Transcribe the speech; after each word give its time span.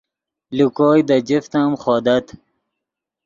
لے 0.55 0.65
کوئے 0.77 1.01
دے 1.07 1.17
جفت 1.27 1.53
ام 1.61 1.71
خودت 1.81 2.25